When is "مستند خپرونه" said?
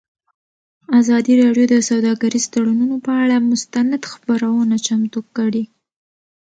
3.51-4.75